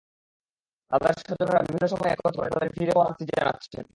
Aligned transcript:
তাঁদের 0.91 1.13
স্বজনেরা 1.19 1.61
বিভিন্ন 1.63 1.85
সময় 1.87 2.11
একত্র 2.11 2.39
হয়ে 2.39 2.53
তাঁদের 2.53 2.71
ফিরে 2.75 2.91
পাওয়ার 2.91 3.09
আর্তি 3.09 3.23
জানাচ্ছেন। 3.31 3.85